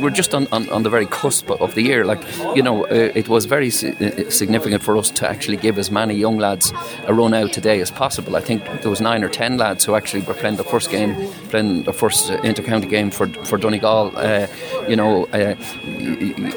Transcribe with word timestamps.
We're 0.00 0.10
just 0.10 0.32
on, 0.32 0.46
on, 0.52 0.68
on, 0.70 0.84
the 0.84 0.90
very 0.90 1.06
cusp 1.06 1.50
of 1.50 1.74
the 1.74 1.82
year. 1.82 2.04
Like, 2.04 2.22
you 2.54 2.62
know, 2.62 2.84
uh, 2.84 3.10
it 3.16 3.28
was 3.28 3.46
very 3.46 3.68
si- 3.68 3.88
uh, 3.88 4.30
significant 4.30 4.80
for 4.80 4.96
us 4.96 5.10
to 5.10 5.28
actually 5.28 5.56
give 5.56 5.76
as 5.76 5.90
many 5.90 6.14
young 6.14 6.38
lads 6.38 6.72
a 7.08 7.12
run 7.12 7.34
out 7.34 7.52
today 7.52 7.80
as 7.80 7.90
possible. 7.90 8.36
I 8.36 8.40
think 8.40 8.62
there 8.82 8.90
was 8.90 9.00
nine 9.00 9.24
or 9.24 9.28
ten 9.28 9.56
lads 9.56 9.84
who 9.84 9.96
actually 9.96 10.22
were 10.22 10.34
playing 10.34 10.54
the 10.54 10.62
first 10.62 10.92
game, 10.92 11.16
playing 11.48 11.82
the 11.82 11.92
first 11.92 12.30
uh, 12.30 12.40
inter-county 12.42 12.86
game 12.86 13.10
for, 13.10 13.26
for 13.44 13.58
Donegal. 13.58 14.12
Uh, 14.14 14.46
you 14.88 14.96
know, 14.96 15.26
uh, 15.26 15.54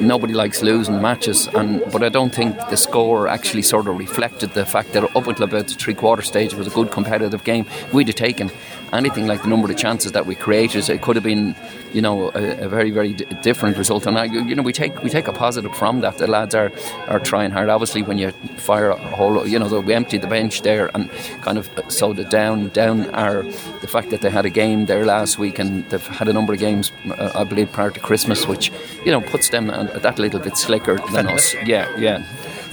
nobody 0.02 0.34
likes 0.34 0.62
losing 0.62 1.02
matches, 1.02 1.48
and 1.48 1.82
but 1.92 2.04
I 2.04 2.10
don't 2.10 2.34
think 2.34 2.58
the 2.70 2.78
score 2.78 3.28
actually 3.28 3.64
sort 3.64 3.88
of 3.88 3.98
reflected 3.98 4.54
the 4.54 4.66
fact 4.66 4.94
that 4.94 5.04
up 5.04 5.28
until 5.28 5.44
about 5.44 5.68
the 5.68 5.74
three-quarter 5.74 6.22
stage 6.22 6.54
it 6.54 6.58
was 6.58 6.68
a 6.68 6.72
good 6.72 6.92
competitive 6.92 7.44
game. 7.44 7.66
We'd 7.94 8.08
have 8.08 8.16
taken 8.16 8.52
anything 8.94 9.28
like 9.28 9.42
the 9.42 9.48
number 9.48 9.72
of 9.72 9.78
chances 9.78 10.12
that 10.12 10.26
we 10.26 10.36
created. 10.36 10.90
It 10.90 11.02
could 11.02 11.16
have 11.16 11.24
been, 11.24 11.56
you 11.94 12.02
know, 12.02 12.30
a, 12.36 12.66
a 12.66 12.70
very, 12.70 12.92
very 12.92 13.14
d- 13.14 13.26
different 13.42 13.78
result. 13.78 14.06
And 14.06 14.18
I, 14.18 14.26
you 14.26 14.56
know, 14.56 14.64
we 14.64 14.74
take 14.74 15.02
we 15.04 15.10
take 15.10 15.28
a 15.28 15.34
positive 15.34 15.74
from 15.76 16.02
that. 16.02 16.18
The 16.18 16.28
lads 16.28 16.56
are, 16.56 16.72
are 17.08 17.20
trying 17.20 17.52
hard. 17.52 17.70
Obviously, 17.70 18.02
when 18.02 18.18
you 18.18 18.32
fire 18.58 18.90
a 18.90 18.98
whole, 18.98 19.48
you 19.48 19.60
know, 19.60 19.80
we 19.80 19.94
emptied 19.94 20.22
the 20.22 20.28
bench 20.28 20.62
there 20.62 20.90
and 20.94 21.10
kind 21.42 21.58
of 21.58 21.70
sowed 21.88 22.20
it 22.20 22.30
down. 22.30 22.70
Down 22.70 23.10
are 23.12 23.44
the 23.82 23.88
fact 23.88 24.10
that 24.10 24.22
they 24.22 24.30
had 24.30 24.46
a 24.46 24.50
game 24.50 24.86
there 24.86 25.06
last 25.06 25.40
week 25.40 25.60
and 25.60 25.90
they've 25.90 26.06
had 26.06 26.28
a 26.28 26.34
number 26.34 26.54
of 26.54 26.60
games, 26.60 26.92
uh, 27.18 27.32
I 27.34 27.44
believe, 27.44 27.72
prior 27.72 27.92
to 27.92 28.00
Christmas, 28.00 28.21
which 28.48 28.72
you 29.06 29.12
know 29.12 29.22
puts 29.22 29.50
them 29.50 29.68
that 29.68 30.20
little 30.20 30.40
bit 30.40 30.58
slicker 30.58 30.98
than 31.14 31.28
us. 31.28 31.54
Yeah, 31.66 31.88
yeah. 31.98 32.24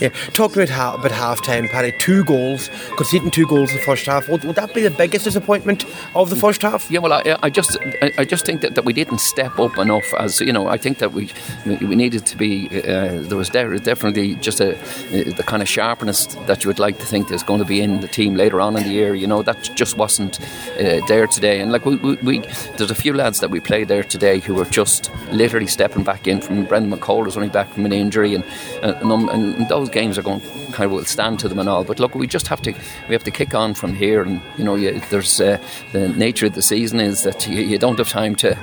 Yeah, 0.00 0.10
talking 0.32 0.62
about 0.62 0.68
half, 0.68 0.94
about 0.94 1.10
half 1.10 1.42
time, 1.42 1.68
Paddy, 1.68 1.92
two 1.98 2.22
goals, 2.24 2.70
conceding 2.96 3.30
two 3.30 3.46
goals 3.46 3.70
in 3.70 3.78
the 3.78 3.82
first 3.82 4.06
half. 4.06 4.28
Would, 4.28 4.44
would 4.44 4.56
that 4.56 4.72
be 4.72 4.82
the 4.82 4.90
biggest 4.90 5.24
disappointment 5.24 5.84
of 6.14 6.30
the 6.30 6.36
first 6.36 6.62
half? 6.62 6.88
Yeah, 6.90 7.00
well, 7.00 7.12
I, 7.12 7.36
I 7.42 7.50
just 7.50 7.76
I 8.16 8.24
just 8.24 8.46
think 8.46 8.60
that, 8.60 8.74
that 8.76 8.84
we 8.84 8.92
didn't 8.92 9.18
step 9.18 9.58
up 9.58 9.76
enough. 9.76 10.14
As 10.14 10.40
you 10.40 10.52
know, 10.52 10.68
I 10.68 10.76
think 10.76 10.98
that 10.98 11.12
we 11.12 11.30
we 11.66 11.96
needed 11.96 12.26
to 12.26 12.36
be. 12.36 12.68
Uh, 12.68 13.22
there 13.22 13.36
was 13.36 13.48
definitely 13.50 14.36
just 14.36 14.60
a, 14.60 14.74
the 15.10 15.44
kind 15.46 15.62
of 15.62 15.68
sharpness 15.68 16.26
that 16.46 16.62
you 16.62 16.68
would 16.68 16.78
like 16.78 16.98
to 16.98 17.06
think 17.06 17.28
there's 17.28 17.42
going 17.42 17.60
to 17.60 17.66
be 17.66 17.80
in 17.80 18.00
the 18.00 18.08
team 18.08 18.34
later 18.34 18.60
on 18.60 18.76
in 18.76 18.84
the 18.84 18.90
year. 18.90 19.14
You 19.14 19.26
know, 19.26 19.42
that 19.42 19.70
just 19.74 19.96
wasn't 19.96 20.40
uh, 20.40 21.04
there 21.08 21.26
today. 21.26 21.60
And 21.60 21.72
like 21.72 21.84
we, 21.84 21.96
we, 21.96 22.14
we, 22.16 22.38
there's 22.76 22.90
a 22.90 22.94
few 22.94 23.14
lads 23.14 23.40
that 23.40 23.50
we 23.50 23.60
played 23.60 23.88
there 23.88 24.04
today 24.04 24.38
who 24.38 24.54
were 24.54 24.64
just 24.64 25.10
literally 25.32 25.66
stepping 25.66 26.04
back 26.04 26.26
in 26.28 26.40
from 26.40 26.64
Brendan 26.64 26.96
McCole 26.96 27.24
was 27.24 27.36
only 27.36 27.48
back 27.48 27.72
from 27.72 27.84
an 27.84 27.92
injury, 27.92 28.34
and 28.34 28.44
and, 28.82 29.28
and 29.30 29.68
those 29.68 29.87
those 29.88 29.94
games 29.94 30.18
are 30.18 30.22
going 30.22 30.40
kind 30.72 30.84
of 30.84 30.92
will 30.92 31.04
stand 31.04 31.38
to 31.40 31.48
them 31.48 31.58
and 31.58 31.68
all. 31.68 31.84
But 31.84 31.98
look, 31.98 32.14
we 32.14 32.26
just 32.26 32.48
have 32.48 32.60
to 32.62 32.72
we 33.08 33.14
have 33.14 33.24
to 33.24 33.30
kick 33.30 33.54
on 33.54 33.74
from 33.74 33.94
here. 33.94 34.22
And 34.22 34.40
you 34.56 34.64
know, 34.64 34.74
you, 34.74 35.00
there's 35.10 35.40
uh, 35.40 35.58
the 35.92 36.08
nature 36.08 36.46
of 36.46 36.54
the 36.54 36.62
season 36.62 37.00
is 37.00 37.22
that 37.22 37.46
you, 37.46 37.62
you 37.62 37.78
don't 37.78 37.98
have 37.98 38.08
time 38.08 38.34
to 38.36 38.56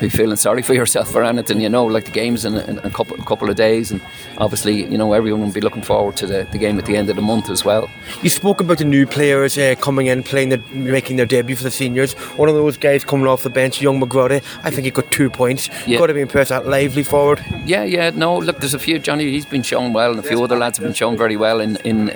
be 0.00 0.08
feeling 0.08 0.36
sorry 0.36 0.62
for 0.62 0.74
yourself 0.74 1.10
for 1.10 1.22
anything, 1.22 1.60
you 1.60 1.68
know, 1.68 1.84
like 1.84 2.04
the 2.06 2.10
game's 2.10 2.44
in, 2.44 2.56
in 2.56 2.78
a 2.78 2.90
couple, 2.90 3.16
couple 3.18 3.50
of 3.50 3.56
days, 3.56 3.90
and 3.90 4.00
obviously, 4.38 4.84
you 4.84 4.98
know, 4.98 5.12
everyone 5.12 5.42
will 5.42 5.52
be 5.52 5.60
looking 5.60 5.82
forward 5.82 6.16
to 6.16 6.26
the, 6.26 6.46
the 6.52 6.58
game 6.58 6.78
at 6.78 6.86
the 6.86 6.96
end 6.96 7.10
of 7.10 7.16
the 7.16 7.22
month 7.22 7.50
as 7.50 7.64
well. 7.64 7.90
You 8.22 8.30
spoke 8.30 8.60
about 8.60 8.78
the 8.78 8.84
new 8.84 9.06
players 9.06 9.58
uh, 9.58 9.74
coming 9.80 10.06
in, 10.06 10.22
playing, 10.22 10.48
the, 10.50 10.58
making 10.72 11.16
their 11.16 11.26
debut 11.26 11.56
for 11.56 11.64
the 11.64 11.70
seniors. 11.70 12.12
One 12.36 12.48
of 12.48 12.54
those 12.54 12.76
guys 12.76 13.04
coming 13.04 13.26
off 13.26 13.42
the 13.42 13.50
bench, 13.50 13.80
young 13.80 14.00
McGrody, 14.00 14.42
I 14.62 14.70
think 14.70 14.84
he 14.84 14.90
got 14.90 15.10
two 15.10 15.30
points. 15.30 15.68
Yeah. 15.86 15.98
Got 15.98 16.06
to 16.06 16.14
be 16.14 16.20
impressed 16.20 16.50
that 16.50 16.66
lively 16.66 17.02
forward. 17.02 17.44
Yeah, 17.64 17.84
yeah, 17.84 18.10
no, 18.10 18.38
look, 18.38 18.58
there's 18.58 18.74
a 18.74 18.78
few. 18.78 18.98
Johnny, 18.98 19.30
he's 19.30 19.46
been 19.46 19.62
shown 19.62 19.92
well, 19.92 20.10
and 20.10 20.20
a 20.20 20.22
few 20.22 20.42
other 20.42 20.56
lads 20.56 20.78
have 20.78 20.84
been 20.84 20.94
shown 20.94 21.16
very 21.16 21.36
well 21.36 21.60
in 21.60 21.76
in 21.84 22.10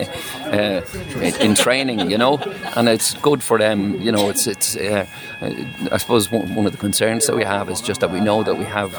uh, 0.55 0.83
in 1.41 1.55
training, 1.55 2.11
you 2.11 2.19
know, 2.19 2.39
and 2.77 2.89
it's 2.89 3.15
good 3.15 3.43
for 3.43 3.59
them. 3.59 4.01
You 4.01 4.13
know, 4.13 4.29
it's 4.31 4.47
it's. 4.47 4.77
Uh, 4.77 5.07
I 5.93 5.99
suppose 5.99 6.31
one 6.31 6.65
of 6.65 6.73
the 6.73 6.79
concerns 6.79 7.27
that 7.27 7.37
we 7.37 7.45
have 7.45 7.69
is 7.69 7.81
just 7.81 8.01
that 8.01 8.11
we 8.11 8.21
know 8.21 8.43
that 8.43 8.57
we 8.57 8.65
have, 8.65 8.93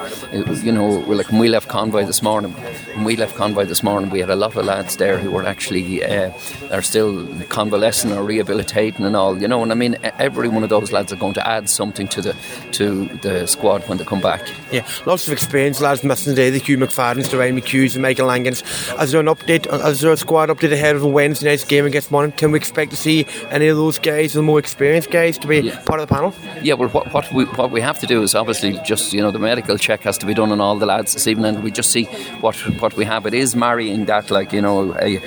you 0.64 0.72
know, 0.72 1.00
we're 1.00 1.16
like 1.16 1.32
when 1.32 1.40
we 1.40 1.48
left 1.48 1.68
Convoy 1.70 2.06
this 2.06 2.22
morning, 2.22 2.52
when 2.94 3.04
we 3.04 3.16
left 3.16 3.36
Convoy 3.36 3.66
this 3.66 3.82
morning, 3.82 4.10
we 4.12 4.20
had 4.20 4.30
a 4.30 4.36
lot 4.36 4.56
of 4.56 4.66
lads 4.66 4.98
there 4.98 5.18
who 5.18 5.32
were 5.32 5.46
actually 5.46 6.04
uh, 6.04 6.32
are 6.72 6.82
still 6.82 7.28
convalescing 7.50 8.12
or 8.12 8.24
rehabilitating 8.24 9.06
and 9.06 9.16
all, 9.16 9.42
you 9.42 9.48
know. 9.48 9.64
And 9.64 9.72
I 9.72 9.76
mean, 9.76 9.98
every 10.20 10.50
one 10.50 10.64
of 10.64 10.70
those 10.70 10.92
lads 10.92 11.12
are 11.12 11.16
going 11.16 11.34
to 11.36 11.48
add 11.48 11.70
something 11.70 12.08
to 12.10 12.22
the 12.22 12.36
to 12.74 13.06
the 13.22 13.48
squad 13.48 13.88
when 13.88 13.98
they 13.98 14.06
come 14.06 14.22
back. 14.22 14.48
Yeah, 14.72 14.88
lots 15.06 15.28
of 15.28 15.34
experience 15.34 15.82
lads 15.82 16.04
missing 16.04 16.36
today. 16.36 16.50
The 16.50 16.60
Hugh 16.60 16.78
McFadden's, 16.78 17.30
the 17.30 17.38
Ryan 17.38 17.60
McHughes, 17.60 17.94
and 17.94 18.02
Michael 18.02 18.28
Langans. 18.28 18.62
Is 19.02 19.12
there 19.12 19.22
an 19.22 19.28
update? 19.28 19.66
Is 19.88 20.02
there 20.02 20.12
a 20.12 20.18
squad 20.18 20.50
update 20.50 20.74
ahead 20.74 20.96
of 20.96 21.02
the 21.02 21.08
Wednesday 21.08 21.45
night's 21.46 21.64
game 21.64 21.86
against 21.86 22.12
Monaghan? 22.12 22.38
Can 22.38 22.52
we 22.52 22.58
expect 22.58 22.92
to 22.92 22.98
see 22.98 23.26
any 23.50 23.68
of 23.68 23.78
those 23.78 24.00
guys, 24.00 24.34
the 24.34 24.42
more 24.42 24.60
experienced 24.60 25.12
guys, 25.12 25.38
to 25.40 25.48
be 25.48 25.60
yeah. 25.60 25.80
part 25.82 26.00
of 26.00 26.08
the 26.08 26.14
panel? 26.14 26.34
Yeah, 26.62 26.74
well, 26.74 26.90
what, 26.90 27.14
what 27.14 27.32
we 27.32 27.46
what 27.46 27.72
we 27.72 27.82
have 27.82 28.00
to 28.00 28.08
do 28.08 28.22
is 28.24 28.36
obviously 28.36 28.80
just 28.84 29.14
you 29.14 29.22
know 29.22 29.32
the 29.32 29.40
medical 29.40 29.78
check 29.78 30.02
has 30.02 30.18
to 30.20 30.26
be 30.26 30.34
done 30.34 30.52
on 30.52 30.60
all 30.60 30.76
the 30.78 30.86
lads 30.86 31.14
this 31.14 31.28
evening, 31.28 31.56
and 31.56 31.64
we 31.64 31.72
just 31.72 31.92
see 31.92 32.06
what 32.42 32.56
what 32.82 32.96
we 32.96 33.06
have. 33.06 33.26
It 33.26 33.34
is 33.34 33.56
marrying 33.56 34.06
that, 34.06 34.32
like 34.32 34.52
you 34.52 34.62
know, 34.62 34.94
a, 35.00 35.20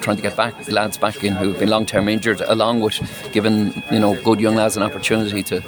trying 0.00 0.16
to 0.16 0.22
get 0.22 0.36
back 0.36 0.54
lads 0.70 0.98
back 0.98 1.24
in 1.24 1.34
who've 1.34 1.58
been 1.58 1.70
long 1.70 1.86
term 1.86 2.08
injured, 2.08 2.40
along 2.42 2.80
with 2.80 2.98
giving 3.32 3.82
you 3.90 3.98
know 3.98 4.14
good 4.22 4.40
young 4.40 4.56
lads 4.56 4.76
an 4.76 4.82
opportunity 4.82 5.42
to 5.42 5.62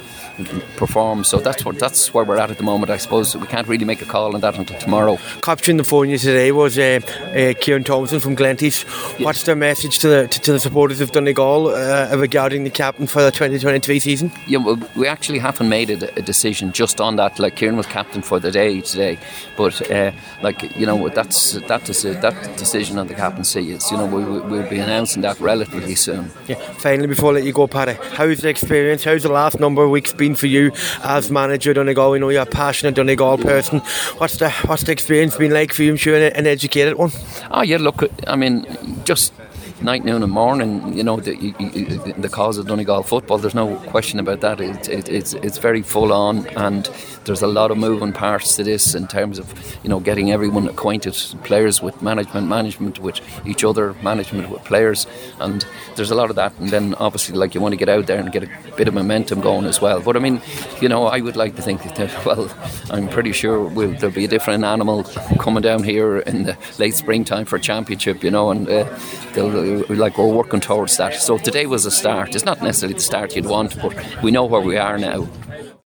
perform. 0.76 1.25
So 1.25 1.38
that's 1.38 1.64
what 1.64 1.78
that's 1.78 2.12
where 2.14 2.25
we're 2.25 2.38
at 2.38 2.50
at 2.50 2.59
the 2.59 2.64
moment. 2.64 2.91
I 2.91 2.97
suppose 2.97 3.37
we 3.37 3.47
can't 3.47 3.69
really 3.69 3.84
make 3.84 4.03
a 4.03 4.04
call 4.04 4.34
on 4.34 4.41
that 4.41 4.56
until 4.56 4.78
tomorrow. 4.78 5.19
Capturing 5.43 5.76
the 5.76 5.84
phone 5.84 6.09
today 6.09 6.53
was 6.53 6.78
uh, 6.78 7.00
uh, 7.34 7.54
Ciaran 7.60 7.84
Thompson 7.84 8.20
from 8.20 8.37
Glenties. 8.37 8.84
What's 9.25 9.43
their 9.44 9.56
message 9.56 9.99
to 10.00 10.09
the 10.09 10.28
to, 10.28 10.41
to 10.41 10.53
the 10.53 10.60
supporters 10.60 11.00
of 11.00 11.12
Donegal 11.12 11.69
uh, 11.69 12.16
regarding 12.16 12.65
the 12.65 12.71
captain 12.71 13.06
for 13.06 13.22
the 13.22 13.31
2023 13.31 13.99
season? 13.99 14.33
Yeah, 14.47 14.59
well, 14.59 14.78
we 14.97 15.06
actually 15.06 15.38
haven't 15.38 15.69
made 15.69 15.91
a, 15.91 16.19
a, 16.19 16.22
decision 16.22 16.72
just 16.72 17.00
on 17.00 17.16
that. 17.16 17.38
Like 17.38 17.56
Ciaran 17.56 17.77
was 17.77 17.87
captain 17.87 18.22
for 18.22 18.38
the 18.38 18.50
day 18.50 18.81
today, 18.81 19.19
but 19.56 19.91
uh, 19.91 20.12
like 20.43 20.77
you 20.77 20.87
know 20.87 21.09
that's 21.09 21.53
that 21.53 21.88
is 21.88 22.03
that 22.03 22.56
decision 22.56 22.99
on 22.99 23.09
the 23.09 23.15
captaincy 23.15 23.72
is 23.72 23.91
you 23.91 23.97
know 23.97 24.06
we, 24.06 24.25
we'll 24.25 24.69
be 24.69 24.78
announcing 24.78 25.22
that 25.22 25.38
relatively 25.41 25.94
soon. 25.94 26.31
Yeah. 26.47 26.56
Finally, 26.78 27.09
before 27.09 27.31
I 27.31 27.34
let 27.34 27.44
you 27.44 27.53
go, 27.53 27.66
Paddy, 27.66 27.94
how's 28.15 28.38
the 28.41 28.49
experience? 28.49 29.05
How's 29.05 29.22
the 29.22 29.32
last 29.32 29.61
number 29.61 29.82
of 29.84 29.91
weeks? 29.91 30.12
been 30.12 30.34
for 30.34 30.47
you 30.47 30.72
as 31.03 31.31
manager 31.31 31.71
of 31.71 31.77
Donegal? 31.77 32.12
We 32.12 32.19
know 32.19 32.28
you're 32.28 32.43
a 32.43 32.47
passionate 32.47 32.94
Donegal 32.94 33.38
person. 33.38 33.81
What's 34.19 34.37
the 34.37 34.50
what's 34.66 34.84
the 34.84 34.93
experience 34.93 35.37
been 35.37 35.53
like 35.53 35.72
for 35.72 35.82
you? 35.82 35.91
I'm 35.91 35.97
sure 35.97 36.16
an 36.16 36.47
educated 36.47 36.97
one. 36.97 37.11
Oh 37.50 37.62
yeah, 37.62 37.78
look, 37.78 38.05
I 38.27 38.37
mean, 38.37 38.65
just 39.12 39.33
night, 39.82 40.04
noon, 40.04 40.22
and 40.22 40.32
morning. 40.32 40.97
You 40.97 41.03
know, 41.03 41.16
the, 41.16 42.15
the 42.19 42.28
cause 42.28 42.59
of 42.59 42.66
Donegal 42.66 43.03
football. 43.03 43.38
There's 43.38 43.54
no 43.54 43.76
question 43.91 44.19
about 44.19 44.41
that. 44.41 44.60
It, 44.60 44.88
it, 44.88 45.09
it's 45.09 45.34
it's 45.34 45.59
very 45.59 45.82
full 45.82 46.12
on, 46.12 46.47
and 46.56 46.88
there's 47.25 47.43
a 47.43 47.47
lot 47.47 47.70
of 47.70 47.78
moving 47.78 48.12
parts 48.12 48.56
to 48.56 48.65
this 48.65 48.94
in 48.94 49.06
terms 49.06 49.38
of 49.38 49.47
you 49.82 49.88
know 49.88 50.00
getting 50.00 50.31
everyone 50.31 50.69
acquainted, 50.69 51.15
players 51.44 51.82
with 51.82 52.00
management, 52.03 52.48
management 52.48 52.98
with 52.98 53.20
each 53.47 53.65
other, 53.65 53.94
management 54.03 54.50
with 54.50 54.65
players, 54.65 55.06
and 55.41 55.66
there's 55.97 56.10
a 56.10 56.14
lot 56.14 56.31
of 56.31 56.37
that. 56.37 56.53
And 56.59 56.70
then 56.70 56.94
obviously, 56.94 57.37
like 57.37 57.54
you 57.54 57.60
want 57.60 57.72
to 57.72 57.78
get 57.78 57.88
out 57.88 58.06
there 58.06 58.19
and 58.19 58.32
get 58.32 58.44
a 58.44 58.50
bit 58.76 58.88
of 58.88 58.94
momentum 58.94 59.41
going 59.41 59.64
as 59.66 59.81
well. 59.81 60.00
But 60.00 60.16
I 60.16 60.20
mean, 60.20 60.41
you 60.81 60.88
know, 60.88 61.06
I 61.06 61.20
would 61.20 61.37
like 61.37 61.56
to 61.56 61.62
think 61.62 61.82
that 61.82 62.25
well, 62.26 62.50
I'm 62.91 63.09
pretty 63.09 63.32
sure 63.32 63.62
we'll, 63.62 63.93
there'll 63.93 64.14
be 64.14 64.25
a 64.25 64.28
different 64.28 64.64
animal 64.64 65.04
coming 65.38 65.62
down 65.62 65.82
here 65.82 66.19
in 66.19 66.44
the 66.44 66.56
late 66.78 66.94
springtime 66.94 67.44
for 67.47 67.59
championship. 67.59 68.22
You 68.22 68.31
know, 68.31 68.50
and 68.50 68.69
uh, 68.69 68.84
they'll 69.32 69.50
like 69.88 70.19
we're 70.19 70.27
working 70.27 70.60
towards 70.60 70.97
that. 70.97 71.15
So 71.15 71.38
today 71.38 71.66
was 71.66 71.87
a 71.87 71.91
start. 71.91 72.34
It's 72.34 72.44
not 72.44 72.62
necessarily 72.62 72.94
the 72.94 73.00
start 73.00 73.37
you'd 73.37 73.47
want, 73.47 73.81
but 73.81 73.94
we 74.22 74.31
know 74.31 74.44
where 74.44 74.60
we 74.60 74.77
are 74.77 74.99
now. 74.99 75.28